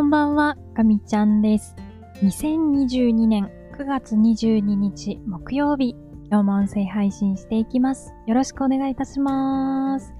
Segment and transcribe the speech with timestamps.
[0.00, 1.76] こんばんは、かみちゃんです。
[2.22, 5.94] 2022年9月22日木曜日、
[6.30, 8.14] 今日も音声配信していきます。
[8.26, 10.14] よろしくお願いいたします。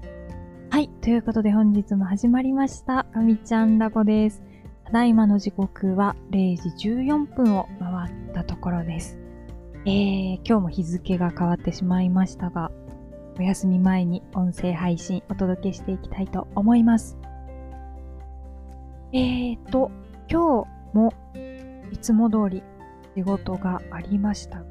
[0.69, 4.43] はい、ということで本日も始まりました、かみちゃんラボです。
[4.85, 9.17] ただいまの時刻は0時14分を回ったところです。
[9.87, 12.69] えー、今日も日付が変わってしまいましたが、
[13.39, 17.17] お休み前に音声配信お届けしていきたいと思います。
[19.13, 19.91] えーと、
[20.29, 21.13] 今日も
[21.91, 22.63] いつも通り
[23.17, 24.63] 仕事がありました。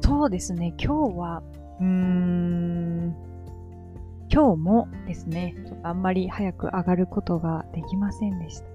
[0.00, 1.42] そうですね、今日は、
[1.80, 3.16] うーん、
[4.30, 8.66] 今日もですね、ちょっとあんまり早く上がることができませんでした。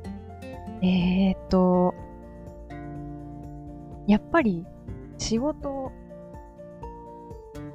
[0.81, 1.94] えーと、
[4.05, 4.66] やっぱり
[5.17, 5.94] 仕事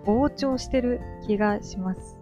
[0.04, 2.18] 膨張してる気がします。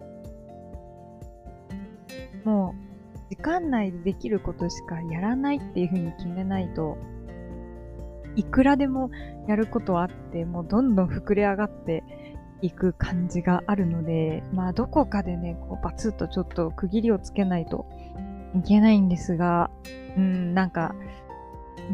[3.43, 6.97] う、時間内でできることしかやらないっていう風に決めないと、
[8.35, 9.11] いくらでも
[9.47, 12.03] やることはあって、もうどんどん膨れ上がって
[12.61, 17.85] いく感じがあるので、まあどこかでね、こうバツッとちょっと区切りをつけないと
[18.55, 19.69] いけないんですが、
[20.17, 20.95] うん、なんか、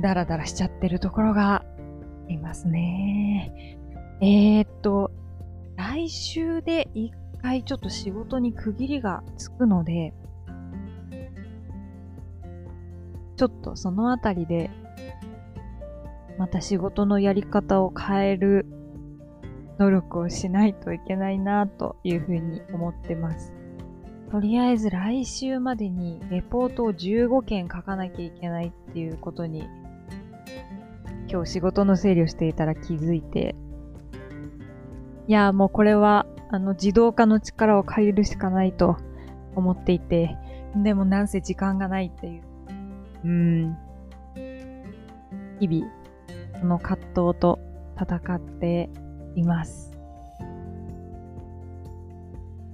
[0.02, 1.66] ダラダラしちゃってるところがあ
[2.28, 3.78] りますね。
[4.22, 5.12] えー、っと、
[5.76, 10.14] 来週で一回ちょっと仕事に区切りがつくので、
[13.40, 14.70] ちょっとそのあたりで、
[16.38, 18.66] また仕事のやり方を変える
[19.78, 23.54] 努力をしないといけないなというふうに思ってます。
[24.30, 29.70] とりあえず来週までにレポートを15件書かなきゃいけないっていうことに、
[31.32, 33.56] 今日仕事の整理をしていたら気づいて、
[35.30, 38.98] いや、もうこれは、あの、自動化の力を借りるしかないと
[39.56, 40.36] 思っていて、
[40.76, 42.49] でもなんせ時間がないっていう。
[43.24, 43.78] うん。
[45.60, 45.92] 日々、
[46.60, 47.60] その葛藤と
[48.00, 48.90] 戦って
[49.36, 49.98] います。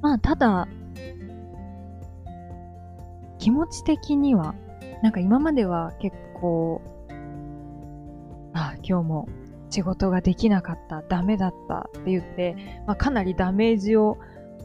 [0.02, 0.68] まあ、ただ、
[3.40, 4.56] 気持ち的には、
[5.02, 6.82] なんか今までは結構、
[8.54, 9.30] あ、今日も
[9.70, 12.56] 仕事ができなかった、ダメだったって言って、
[12.88, 14.18] まあ、かなりダメージを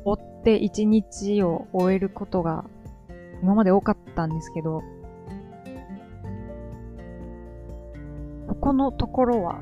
[0.04, 2.64] 負って一日を終えることが
[3.42, 4.82] 今まで多かったんですけど、
[8.60, 9.60] このところは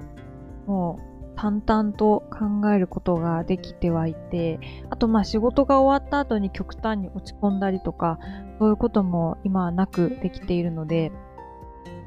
[0.66, 4.58] もう淡々と考えることができてはいて、
[4.90, 8.18] あとまあ仕事が終わった後に極端に落ち込んだりとか、
[8.58, 11.12] そういうことも今はなくできているので、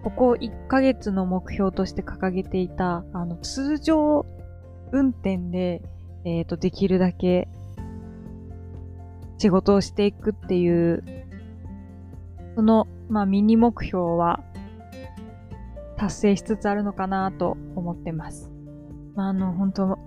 [0.03, 4.25] ここ1ヶ月の目標として掲げていた、あの、通常
[4.91, 5.81] 運転で、
[6.25, 7.47] えっ、と、できるだけ
[9.37, 11.03] 仕事をしていくっていう、
[12.55, 14.43] その、まあ、ミニ目標は
[16.01, 18.49] 達成しつつあるのかなと思ってます。
[19.13, 19.99] まあ、あの、本当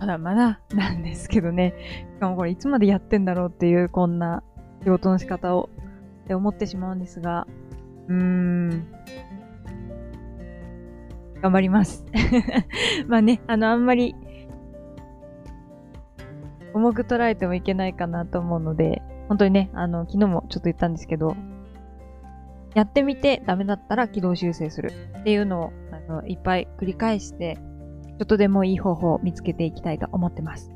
[0.00, 1.72] まだまだなんですけどね。
[2.16, 4.42] しかもこれいつまでやってんだろうっていう、こんな
[4.82, 5.70] 仕事の仕方を
[6.24, 7.46] って思ってしまうんですが、
[8.08, 8.70] うーん。
[11.42, 12.04] 頑張ります。
[13.06, 14.16] まあね、あの、あんまり、
[16.74, 21.36] 重く捉えてもいけないかなと思うので、本当にね、あの、昨日もちょっと言ったんですけど、
[22.76, 30.70] やってみてダメだったら軌道修正するっていうのを、あの、いっぱい繰り返して、ちょっとでもいい方法を見つけていきたいと思ってます。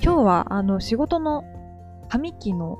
[0.00, 1.42] 今日は、あの、仕事の
[2.08, 2.78] 上期の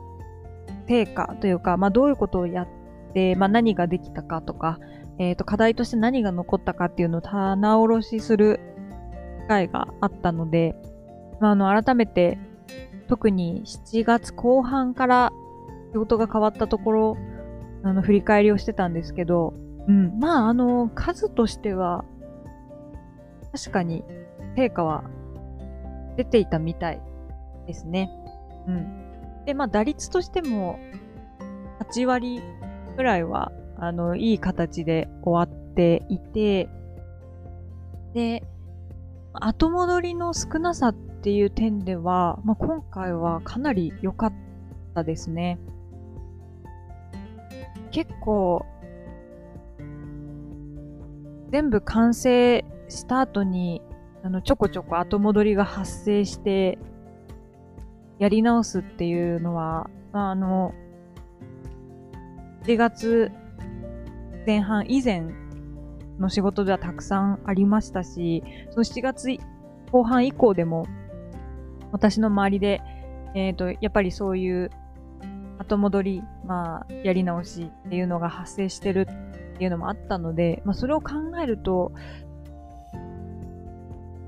[0.87, 2.69] 成果というか、まあ、どういうことをやっ
[3.15, 4.79] て、まあ、何ができたかとか、
[5.19, 8.61] えっ、と、課題として何が残ったかっていうのを棚卸しする
[9.43, 10.77] 機会があったので、
[11.41, 12.39] まあ、あの、改めて、
[13.09, 15.33] 特に7月後半から
[15.91, 17.17] 仕事が変わったところ、
[17.83, 19.55] あの、振り返りをしてたんですけど、
[19.89, 22.05] うん、まあ、あの、数としては、
[23.53, 24.05] 確かに
[24.57, 25.05] 成果は
[26.17, 27.01] 出ていたみたい
[27.67, 28.11] ですね。
[28.67, 29.45] うん。
[29.45, 30.79] で、まあ、打率としても、
[31.81, 32.43] 8割
[32.97, 36.69] くらいは、あの、いい形で終わっていて、
[38.15, 38.43] で、
[39.35, 44.33] 後戻りの少なさっていう点では、まあ、今回はかなり良かっ
[44.95, 45.59] たですね。
[47.97, 48.67] 結構、
[51.51, 53.81] 全部完成した後に、
[54.23, 56.79] あの、ちょこちょこ後戻りが発生して、
[58.19, 60.75] やり直すっていうのは、まああの、
[62.65, 63.33] 1月
[64.47, 65.23] 前半以前
[66.19, 69.29] の仕事ではたくさんありましたし、その7月
[69.91, 70.85] 後半以降でも、
[71.93, 72.83] 私の周りで、
[73.35, 74.71] えっ、と、やっぱりそういう
[75.57, 79.09] 後戻り、まあ、やり直しっていうのが発生してる
[79.55, 81.93] っていうのもあったので、まあ、それを考えると、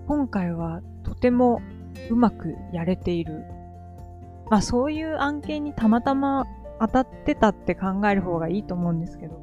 [0.07, 1.61] 今回はとても
[2.11, 3.45] うまくやれている。
[4.51, 6.47] まあ、そういう案件にたまたま
[6.81, 9.39] 当たってたって考える方がいいと思うんですけど、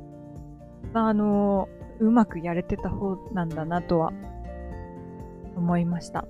[0.93, 1.69] まあ、あの、
[1.99, 4.11] うまくやれてた方なんだなとは
[5.55, 6.25] 思いました。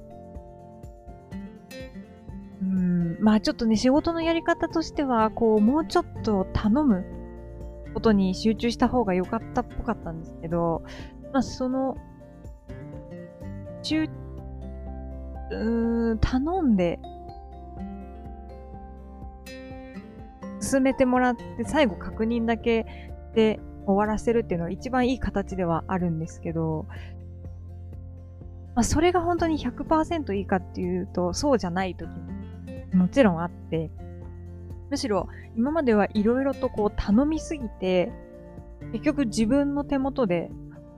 [3.25, 7.03] まあちょっとね、仕事のやり方としては、こう、もうちょっと頼む
[7.95, 10.83] ことに集中した方が良かったっぽかったんですけど、
[11.33, 11.97] まあその、
[15.49, 16.99] うーん、頼んで、
[20.61, 22.85] 進めてもらって、最後確認だけ
[23.33, 26.85] で終わらせるっていうのは一番いい形ではあるんですけど、
[28.75, 32.34] まあ、それが本当に100%いいかっていうと、そうじゃない時も
[32.93, 33.91] もちろんあって、
[34.89, 38.11] むしろ今まではいろいろとこう頼みすぎて、
[38.91, 40.51] 結局自分の手元で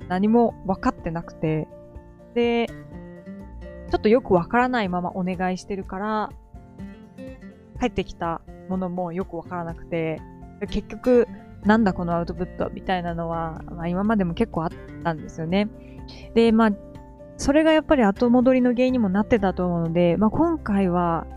[0.08, 1.68] 何も分かってなくて、
[2.34, 6.30] で、ちょっとよくわからないままお願いしてるから、
[7.80, 10.22] 帰ってきたものもよくわからなくて、
[10.70, 11.28] 結局、
[11.64, 14.70] なんだこのアウトプットみたいなのは、まあ今までも結構あっ
[15.04, 15.70] たんですよね。
[16.34, 16.72] で、まあ、
[17.38, 21.28] それがやっぱり後戻りの原因にもなってたと思うので、まあ今回は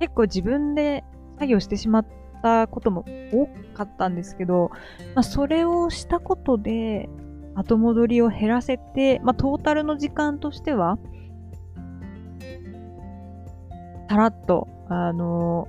[0.00, 1.04] 結構自分で
[1.38, 2.06] 作業してしまっ
[2.42, 4.70] たことも多かったんですけど、
[5.14, 7.08] まあそれをしたことで
[7.54, 10.98] 後戻りを減らせて、まあトータルの時間としては、
[14.08, 15.68] さらっと、あの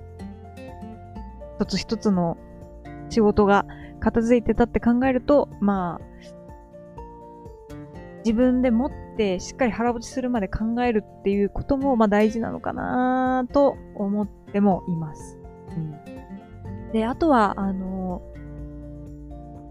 [1.59, 2.37] 一つ一つの
[3.09, 3.65] 仕事が
[3.99, 6.05] 片付いてたって考えると、まあ、
[8.25, 15.39] 自分で持ってしっかり腹落ちするまで考えるっていうことも、まあ大事なのかなと思ってもいます。
[15.69, 18.21] うん、で、あとは、あの、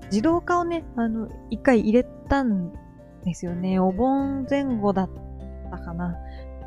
[0.04, 2.72] 自動化をね、あの、一回入れたん
[3.24, 3.78] ですよね。
[3.78, 5.10] お盆前後だっ
[5.70, 6.16] たかな。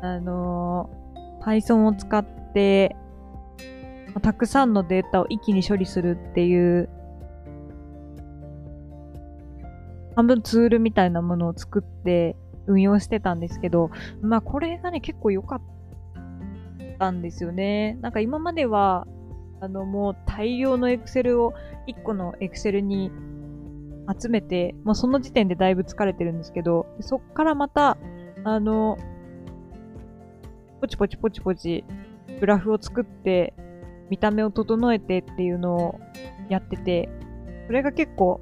[0.00, 0.90] あの、
[1.42, 2.24] Python を使っ
[2.54, 2.96] て、
[4.22, 6.88] たくさんのデータを一気に処理するっていう、
[10.16, 12.36] 半分ツールみたいなものを作って
[12.66, 13.90] 運用してたんですけど、
[14.22, 15.62] まあこれがね、結構良かっ
[16.98, 17.98] たんですよね。
[18.00, 19.06] なんか今までは、
[19.60, 21.54] あのもう大量のエクセルを
[21.86, 23.10] 1個のエクセルに
[24.20, 27.96] 集めて、もうその時点でだいぶ疲れてるんですけど、そっからまた、
[28.44, 28.98] あの、
[30.80, 31.84] ポチポチポチポチ
[32.40, 33.54] グラフを作って
[34.10, 36.00] 見た目を整えてっていうのを
[36.50, 37.08] やってて、
[37.66, 38.40] それが結構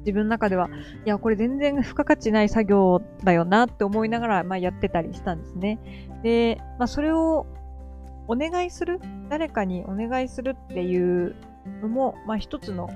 [0.00, 0.68] 自分の中では、
[1.04, 5.78] いや、これ全然付加価値ない作業だよなって思いながら、まあ、やってたりしたんですね。
[6.22, 7.46] で、まあ、それを
[8.28, 11.34] お願いする誰かにお願いするっていう
[11.82, 12.88] のも、まあ、一つの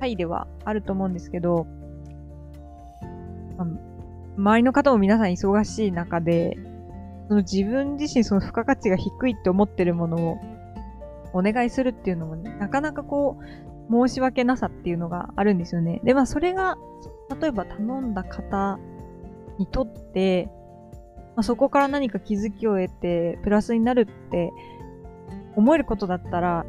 [0.00, 1.66] 回ではあると思うんですけど、
[3.56, 3.68] まあ、
[4.36, 6.56] 周りの方も皆さん忙しい中で、
[7.28, 10.38] その自分自身その付加価値が低いって思ってるものを
[11.32, 13.44] お願いするっていうのも、ね、なかなかこう、
[13.90, 16.00] 申し訳なさっていうのがあるんですよね。
[16.04, 16.78] で、まあそれが、
[17.40, 18.78] 例えば頼んだ方
[19.58, 20.50] にとって、
[21.36, 24.52] まあ、そこから何か気づきを得て、プラスになるって
[25.56, 26.66] 思えることだったら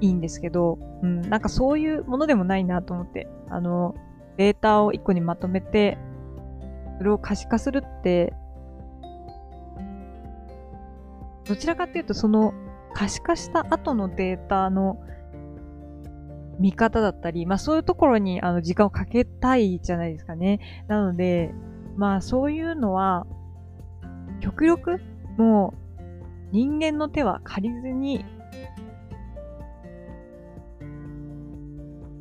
[0.00, 3.94] いいんですけど、うん、なんかそういうものでもないなと思って、あの、
[4.36, 5.98] データを一個にまとめて、
[6.98, 8.32] それを可視化するって、
[11.44, 12.52] どちらかっていうとその
[12.92, 14.98] 可視化した後のデータの
[16.58, 20.60] 見方だったり、まあそういうところにあの時間をかけたいじゃないですかね。
[20.88, 21.54] なので、
[21.96, 23.26] まあそういうのは、
[24.40, 25.00] 極力
[25.36, 25.88] もう
[26.52, 28.24] 人間の手は借りずに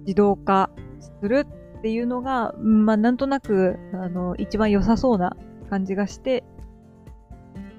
[0.01, 1.45] 自動化する
[1.79, 5.35] っていうのが、まあなんとなく、あの、一番良さそうな
[5.69, 6.43] 感じがして、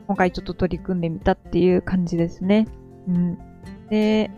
[0.06, 2.66] 今回ちょっと取り組んでみたっていう感じですね。
[3.08, 3.38] うん。
[3.90, 4.30] で、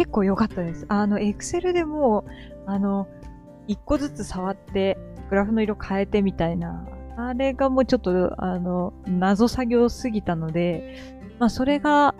[0.00, 0.86] 結構良かったです。
[0.88, 2.24] あの、エクセルでも、
[2.64, 3.06] あの、
[3.66, 4.96] 一個ずつ触って、
[5.28, 6.86] グラフの色変えてみたいな、
[7.18, 10.96] あれがもうちょっと、あの、謎作業すぎたので、
[11.38, 12.14] まあ、それが、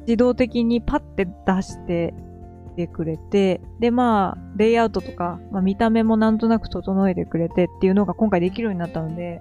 [0.00, 2.12] 自動的にパッて出して
[2.76, 9.40] てくれて、で、まあ、レイアウトとか、まあ、見た目もなんとなく整えてくれてっていうのが今回できるようになったので、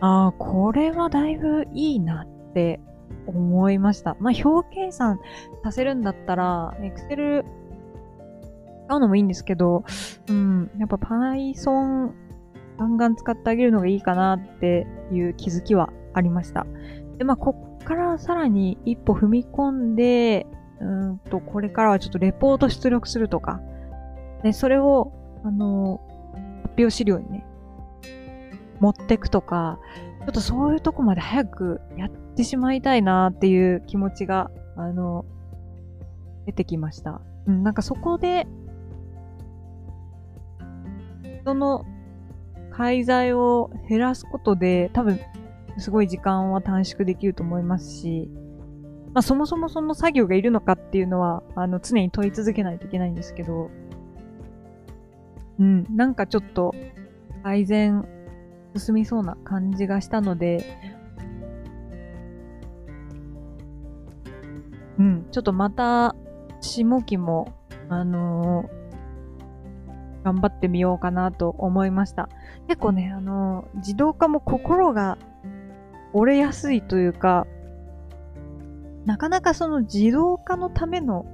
[0.00, 2.80] ああ、これはだいぶいいなって
[3.26, 4.16] 思いました。
[4.20, 5.20] まあ、表計算
[5.62, 7.44] させるんだったら、Excel
[8.86, 9.84] 使うのもいいんですけど、
[10.28, 12.12] うん、やっぱ Python
[12.78, 16.66] ガンガン使ってあげるのがいいかなっていう気づきはありました。
[17.18, 20.46] で、まあ、こっからさらに一歩踏み込んで、
[20.80, 23.60] うんと、これからはちょっとレポート出力するとか、
[24.42, 25.12] で、それを、
[25.44, 26.00] あの、
[26.62, 27.46] 発表資料にね、
[28.80, 29.78] 持ってくとか、
[30.22, 35.24] ちょっとそういうとこまで早くやってしまいたいなっていう気持ちが、あの、
[36.46, 37.20] 出てきました。
[37.46, 38.46] うん、なんかそこで、
[41.44, 41.84] その
[42.70, 45.18] 介在を減らすことで、多分、
[45.78, 48.30] すごい時間は短縮できると思いますし、
[49.12, 53.70] まあそもそもその作業がいるのかっていうのは、あの、常に問い続けないといけないんですけど、
[55.58, 56.74] うん、なんかちょっと
[57.42, 58.06] 改善
[58.76, 60.64] 進みそうな感じがしたので、
[64.98, 66.14] うん、ちょっとまた、
[66.60, 67.52] 下期も、
[67.88, 72.28] あのー、頑張ってみようかなと思いました。
[72.68, 75.18] 結構ね、あのー、自動化も心が
[76.12, 77.46] 折れやすいというか、
[79.04, 81.26] なかなかその自動化のための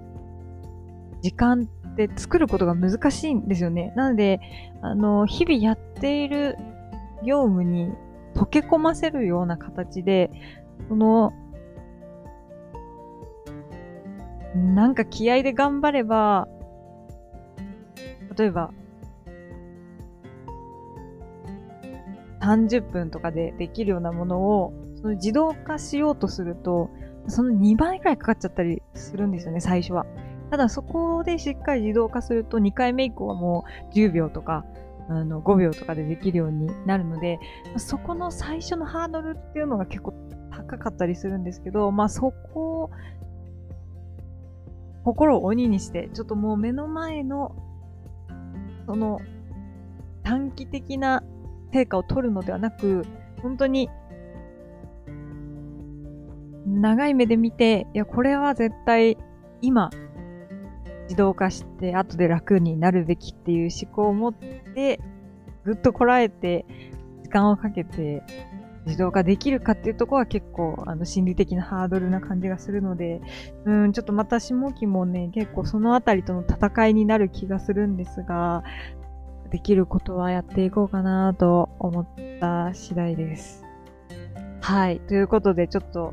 [1.21, 3.93] 時間って作ることが難しいんですよね。
[3.97, 4.41] なので、
[4.81, 6.57] あの、日々やっている
[7.25, 7.93] 業務に
[8.35, 10.31] 溶け込ませるような形で、
[10.89, 11.33] その、
[14.55, 16.49] なんか気合で頑張れば、
[18.37, 18.71] 例えば、
[22.41, 26.91] 30分とかでできるようなものを、その自動化しようとすると、
[27.27, 30.07] その2倍くらいかかっちゃったりするんですよね、最初は。
[30.51, 34.65] ただそこでしっかり自動化すると2回目以降はもう10秒とか
[35.09, 37.39] あの5秒とかでできるようになるので、
[37.77, 40.13] そこの最初のハードルっていうのが結構
[40.51, 42.91] 高かったりするんですけど、まあそこを
[45.05, 47.57] 心を鬼にして、ちょっともう目の前の
[48.87, 49.21] その
[50.23, 51.23] 短期的な
[51.73, 53.05] 成果を取るのではなく、
[53.43, 53.89] 本当に
[56.67, 59.17] 長い目で見て、いや、これは絶対
[59.63, 59.91] 今、
[61.09, 65.01] 自動化して後で楽になるべきっていう思考を持って、
[65.65, 66.67] ぐっとこらえて、
[67.23, 68.23] 時間をかけて
[68.87, 73.21] 自動化できるかっていうとこは結構、あの、心理的なハードルな感じがするので、
[73.65, 78.65] うん、ちょっとまた下期もね、結構そのあたりとの戦いになる気がするんですが、
[79.51, 82.07] できることはやっていこうかなと思っ
[82.41, 83.65] た次第です。
[84.61, 85.01] はい。
[85.01, 86.13] ということで、ちょっと、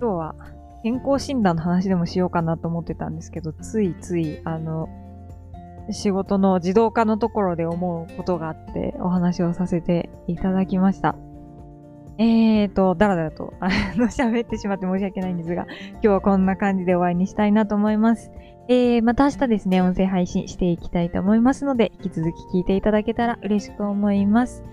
[0.00, 0.34] 今日は
[0.82, 4.88] 健康診断の話でもしようかなと思ってたんですけど、ついつい、あの、
[5.90, 11.16] 仕事の自動化のところで思うことがあってお話をさせていただきました。
[12.18, 18.30] えーと、だらだらと、あの、 喋ってしまって申し訳ないんですが、今日はこんな感じで終わりにしたいなと思います。
[18.68, 24.64] えー、また明日ですね、音声配信していきたいと思いますので、引き続き聞いていただけたら嬉しく思います。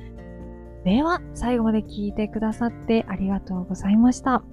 [0.83, 4.43] では、最後まで聞いてくださってありがとうございました。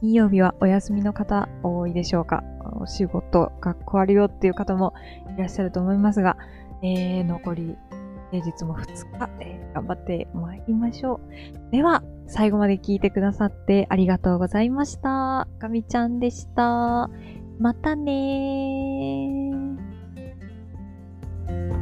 [0.00, 2.44] 金曜日はお休みの方多いでしょうか？
[2.80, 4.94] お仕事、学校あるよっていう方も
[5.36, 6.36] いらっしゃると思いますが、
[6.82, 7.76] えー、残り
[8.30, 8.86] 平日も2
[9.18, 11.20] 日、えー、頑張って参りましょ
[11.68, 11.70] う。
[11.72, 15.48] では、最後まで聞いてくださってありがとうございました。
[15.58, 17.10] かみちゃんでした。
[17.58, 21.77] またねー。